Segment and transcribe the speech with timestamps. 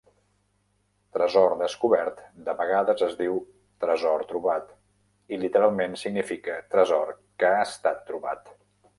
[1.15, 3.35] "Tresor descobert" de vegades es diu
[3.85, 4.71] "tresor trobat"
[5.37, 8.51] i literalment significa "tresor que ha estat trobat".